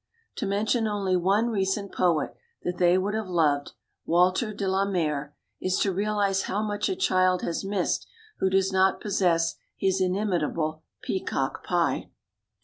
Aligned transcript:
To 0.37 0.47
mention 0.47 0.87
only 0.87 1.15
one 1.15 1.51
recent 1.51 1.91
poet 1.93 2.33
that 2.63 2.79
they 2.79 2.97
would 2.97 3.13
have 3.13 3.27
loved, 3.27 3.73
Walter 4.03 4.51
de 4.51 4.67
la 4.67 4.83
Mare, 4.83 5.35
is 5.61 5.77
to 5.77 5.91
realize 5.93 6.41
how 6.49 6.63
much 6.63 6.89
a 6.89 6.95
child 6.95 7.43
has 7.43 7.63
missed 7.63 8.07
who 8.39 8.49
does 8.49 8.73
not 8.73 8.99
possess 8.99 9.57
his 9.77 10.01
inimitable 10.01 10.81
"Peacock 11.03 11.63
Pie." 11.63 12.09